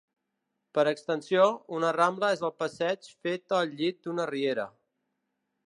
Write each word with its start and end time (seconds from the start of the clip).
Per 0.77 0.83
extensió, 0.91 1.43
una 1.79 1.91
rambla 1.97 2.31
és 2.37 2.41
el 2.49 2.53
passeig 2.63 3.11
fet 3.27 3.55
al 3.59 3.77
llit 3.77 4.01
d’una 4.09 4.27
riera. 4.33 4.69